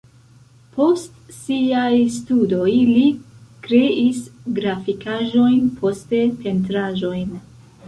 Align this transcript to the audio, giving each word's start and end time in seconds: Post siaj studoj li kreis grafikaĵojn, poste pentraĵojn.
Post 0.77 1.27
siaj 1.39 1.91
studoj 2.13 2.71
li 2.93 3.05
kreis 3.67 4.25
grafikaĵojn, 4.57 5.71
poste 5.85 6.23
pentraĵojn. 6.43 7.41